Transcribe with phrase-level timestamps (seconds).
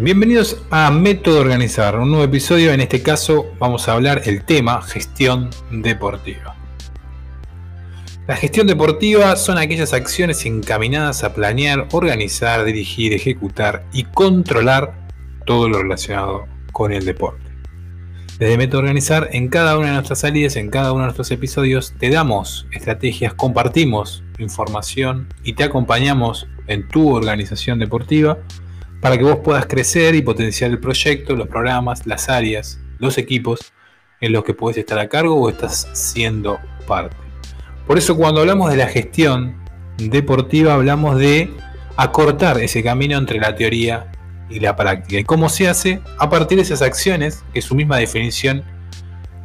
[0.00, 2.72] Bienvenidos a Método Organizar, un nuevo episodio.
[2.72, 6.54] En este caso vamos a hablar el tema gestión deportiva.
[8.28, 14.94] La gestión deportiva son aquellas acciones encaminadas a planear, organizar, dirigir, ejecutar y controlar
[15.44, 17.50] todo lo relacionado con el deporte.
[18.38, 21.92] Desde Método Organizar, en cada una de nuestras salidas, en cada uno de nuestros episodios,
[21.98, 28.38] te damos estrategias, compartimos información y te acompañamos en tu organización deportiva
[29.00, 33.72] para que vos puedas crecer y potenciar el proyecto, los programas, las áreas, los equipos
[34.20, 37.16] en los que puedes estar a cargo o estás siendo parte.
[37.86, 39.56] Por eso cuando hablamos de la gestión
[39.96, 41.50] deportiva hablamos de
[41.96, 44.12] acortar ese camino entre la teoría
[44.48, 45.20] y la práctica.
[45.20, 46.00] ¿Y cómo se hace?
[46.18, 48.62] A partir de esas acciones que su misma definición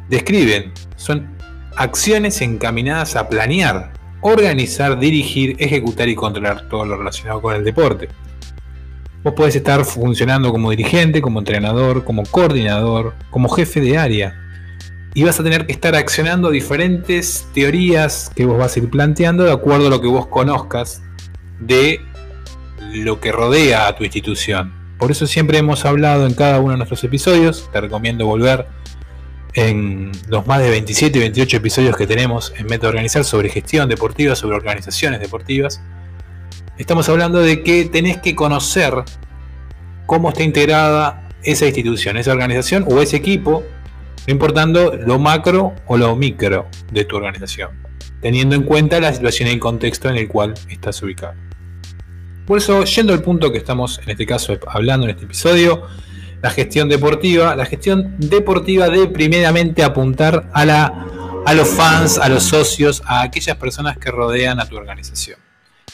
[0.08, 0.72] describen.
[0.96, 1.28] Son
[1.76, 8.08] acciones encaminadas a planear, organizar, dirigir, ejecutar y controlar todo lo relacionado con el deporte.
[9.24, 14.38] Vos podés estar funcionando como dirigente, como entrenador, como coordinador, como jefe de área.
[15.14, 19.44] Y vas a tener que estar accionando diferentes teorías que vos vas a ir planteando
[19.44, 21.02] de acuerdo a lo que vos conozcas
[21.58, 22.02] de
[22.92, 24.74] lo que rodea a tu institución.
[24.98, 27.70] Por eso siempre hemos hablado en cada uno de nuestros episodios.
[27.72, 28.66] Te recomiendo volver
[29.54, 33.88] en los más de 27 y 28 episodios que tenemos en Método Organizar sobre gestión
[33.88, 35.80] deportiva, sobre organizaciones deportivas
[36.76, 39.04] Estamos hablando de que tenés que conocer
[40.06, 43.62] cómo está integrada esa institución, esa organización o ese equipo,
[44.26, 47.70] no importando lo macro o lo micro de tu organización,
[48.20, 51.34] teniendo en cuenta la situación y el contexto en el cual estás ubicado.
[52.44, 55.86] Por eso, yendo al punto que estamos en este caso hablando en este episodio,
[56.42, 61.06] la gestión deportiva, la gestión deportiva debe primeramente apuntar a, la,
[61.46, 65.38] a los fans, a los socios, a aquellas personas que rodean a tu organización.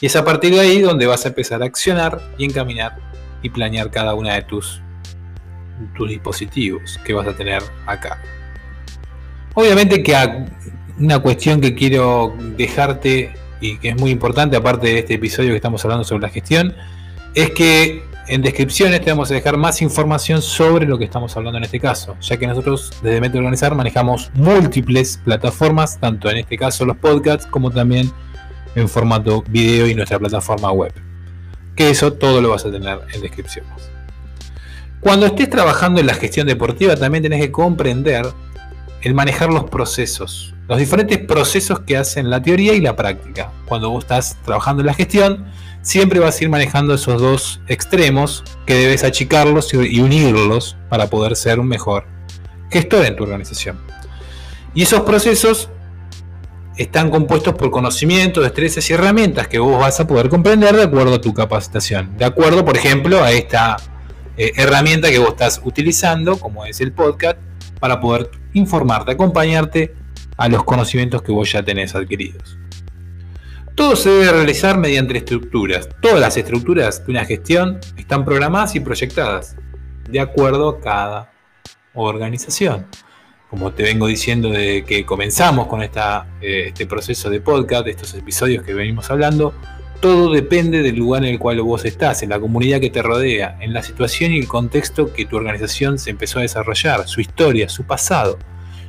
[0.00, 2.96] Y es a partir de ahí donde vas a empezar a accionar y encaminar
[3.42, 4.80] y planear cada una de tus,
[5.94, 8.20] tus dispositivos que vas a tener acá.
[9.54, 10.16] Obviamente que
[10.98, 15.56] una cuestión que quiero dejarte y que es muy importante, aparte de este episodio que
[15.56, 16.74] estamos hablando sobre la gestión,
[17.34, 21.58] es que en descripciones te vamos a dejar más información sobre lo que estamos hablando
[21.58, 26.56] en este caso, ya que nosotros desde Método Organizar manejamos múltiples plataformas, tanto en este
[26.56, 28.10] caso los podcasts como también
[28.74, 30.92] en formato video y nuestra plataforma web.
[31.76, 33.90] Que eso todo lo vas a tener en descripciones.
[35.00, 38.26] Cuando estés trabajando en la gestión deportiva también tenés que comprender
[39.02, 43.50] el manejar los procesos, los diferentes procesos que hacen la teoría y la práctica.
[43.64, 45.46] Cuando vos estás trabajando en la gestión,
[45.80, 51.34] siempre vas a ir manejando esos dos extremos que debes achicarlos y unirlos para poder
[51.34, 52.04] ser un mejor
[52.70, 53.78] gestor en tu organización.
[54.74, 55.70] Y esos procesos
[56.76, 61.14] están compuestos por conocimientos, destrezas y herramientas que vos vas a poder comprender de acuerdo
[61.14, 62.16] a tu capacitación.
[62.16, 63.76] De acuerdo, por ejemplo, a esta
[64.36, 67.38] eh, herramienta que vos estás utilizando, como es el podcast,
[67.78, 69.94] para poder informarte, acompañarte
[70.36, 72.56] a los conocimientos que vos ya tenés adquiridos.
[73.74, 75.88] Todo se debe realizar mediante estructuras.
[76.00, 79.56] Todas las estructuras de una gestión están programadas y proyectadas
[80.08, 81.32] de acuerdo a cada
[81.94, 82.86] organización
[83.50, 85.88] como te vengo diciendo de que comenzamos con eh,
[86.40, 89.52] este proceso de podcast, de estos episodios que venimos hablando,
[90.00, 93.58] todo depende del lugar en el cual vos estás, en la comunidad que te rodea,
[93.60, 97.68] en la situación y el contexto que tu organización se empezó a desarrollar, su historia,
[97.68, 98.38] su pasado,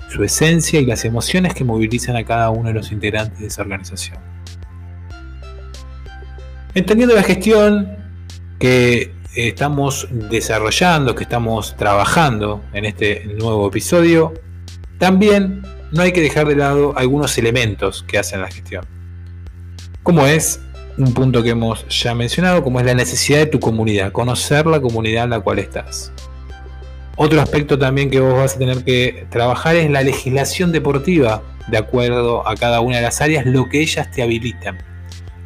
[0.10, 3.64] su esencia y las emociones que movilizan a cada uno de los integrantes de esa
[3.64, 4.20] organización.
[6.76, 7.98] Entendiendo la gestión
[8.60, 14.34] que estamos desarrollando, que estamos trabajando en este nuevo episodio,
[15.02, 18.86] también no hay que dejar de lado algunos elementos que hacen la gestión.
[20.04, 20.60] Como es
[20.96, 24.80] un punto que hemos ya mencionado, como es la necesidad de tu comunidad, conocer la
[24.80, 26.12] comunidad en la cual estás.
[27.16, 31.80] Otro aspecto también que vos vas a tener que trabajar es la legislación deportiva, de
[31.80, 34.78] acuerdo a cada una de las áreas, lo que ellas te habilitan.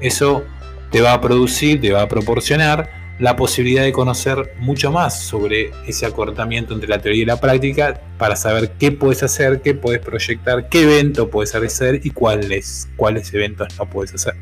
[0.01, 0.43] Eso
[0.91, 2.89] te va a producir, te va a proporcionar
[3.19, 8.01] la posibilidad de conocer mucho más sobre ese acortamiento entre la teoría y la práctica
[8.17, 13.33] para saber qué puedes hacer, qué puedes proyectar, qué evento puedes hacer y cuáles, cuáles
[13.33, 14.35] eventos no puedes hacer.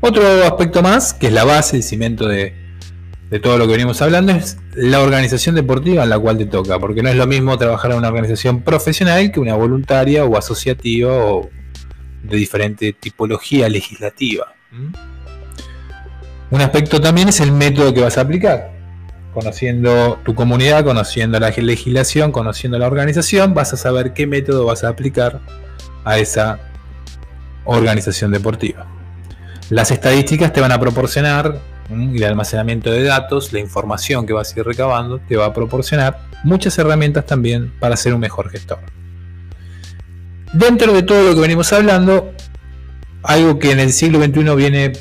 [0.00, 2.54] Otro aspecto más, que es la base, el cimiento de,
[3.30, 6.78] de todo lo que venimos hablando, es la organización deportiva en la cual te toca,
[6.78, 11.12] porque no es lo mismo trabajar en una organización profesional que una voluntaria o asociativa
[11.12, 11.48] o
[12.22, 14.54] de diferente tipología legislativa.
[16.50, 18.70] Un aspecto también es el método que vas a aplicar.
[19.34, 24.84] Conociendo tu comunidad, conociendo la legislación, conociendo la organización, vas a saber qué método vas
[24.84, 25.40] a aplicar
[26.04, 26.60] a esa
[27.64, 28.86] organización deportiva.
[29.70, 31.58] Las estadísticas te van a proporcionar
[31.90, 35.52] y el almacenamiento de datos, la información que vas a ir recabando, te va a
[35.52, 38.78] proporcionar muchas herramientas también para ser un mejor gestor.
[40.52, 42.32] Dentro de todo lo que venimos hablando,
[43.26, 44.92] algo que en el siglo XXI viene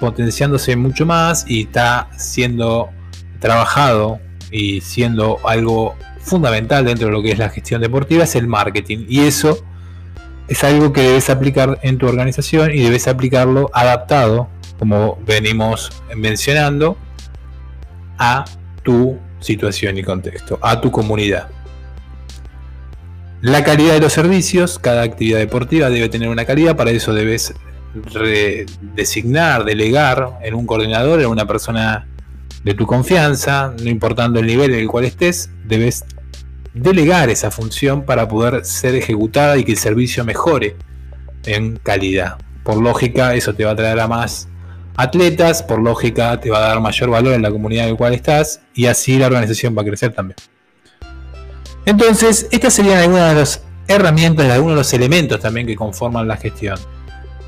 [0.00, 2.90] potenciándose mucho más y está siendo
[3.38, 4.20] trabajado
[4.50, 9.06] y siendo algo fundamental dentro de lo que es la gestión deportiva es el marketing.
[9.08, 9.64] Y eso
[10.48, 14.48] es algo que debes aplicar en tu organización y debes aplicarlo adaptado,
[14.78, 16.96] como venimos mencionando,
[18.18, 18.44] a
[18.82, 21.48] tu situación y contexto, a tu comunidad.
[23.42, 27.52] La calidad de los servicios, cada actividad deportiva debe tener una calidad, para eso debes
[28.94, 32.06] designar, delegar en un coordinador, en una persona
[32.62, 36.04] de tu confianza, no importando el nivel en el cual estés, debes
[36.72, 40.76] delegar esa función para poder ser ejecutada y que el servicio mejore
[41.44, 42.38] en calidad.
[42.62, 44.46] Por lógica, eso te va a traer a más
[44.94, 48.14] atletas, por lógica, te va a dar mayor valor en la comunidad en la cual
[48.14, 50.36] estás y así la organización va a crecer también.
[51.84, 56.36] Entonces, estas serían algunas de las herramientas, algunos de los elementos también que conforman la
[56.36, 56.78] gestión.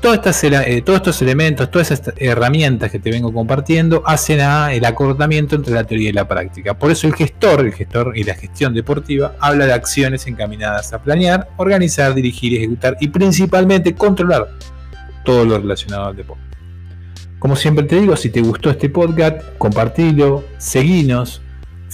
[0.07, 5.73] Eh, todos estos elementos, todas estas herramientas que te vengo compartiendo hacen el acortamiento entre
[5.73, 6.77] la teoría y la práctica.
[6.77, 11.01] Por eso el gestor, el gestor y la gestión deportiva habla de acciones encaminadas a
[11.01, 14.47] planear, organizar, dirigir, ejecutar y principalmente controlar
[15.23, 16.43] todo lo relacionado al deporte.
[17.39, 21.41] Como siempre te digo, si te gustó este podcast, compartilo, seguinos,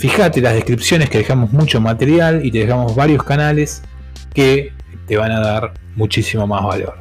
[0.01, 3.83] fíjate las descripciones que dejamos mucho material y te dejamos varios canales
[4.33, 4.73] que
[5.05, 6.95] te van a dar muchísimo más valor.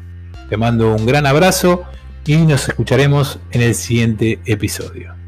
[0.50, 1.84] Te mando un gran abrazo
[2.26, 5.19] y nos escucharemos en el siguiente episodio.